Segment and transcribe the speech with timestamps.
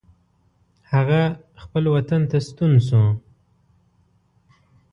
[0.93, 1.21] هغه
[1.63, 3.03] خپل وطن ته ستون شو.